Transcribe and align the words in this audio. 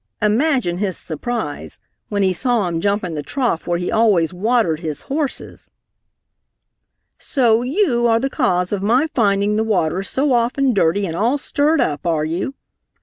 Imagine 0.19 0.79
his 0.79 0.97
surprise 0.97 1.77
when 2.09 2.23
he 2.23 2.33
saw 2.33 2.67
him 2.67 2.81
jump 2.81 3.03
in 3.03 3.13
the 3.13 3.21
trough 3.21 3.67
where 3.67 3.77
he 3.77 3.91
always 3.91 4.33
watered 4.33 4.79
his 4.79 5.01
horses! 5.01 5.69
"So 7.19 7.61
you 7.61 8.07
are 8.07 8.19
the 8.19 8.27
cause 8.27 8.71
of 8.71 8.81
my 8.81 9.05
finding 9.05 9.57
the 9.57 9.63
water 9.63 10.01
so 10.01 10.33
often 10.33 10.73
dirty 10.73 11.05
and 11.05 11.15
all 11.15 11.37
stirred 11.37 11.79
up, 11.79 12.07
are 12.07 12.25
you? 12.25 12.55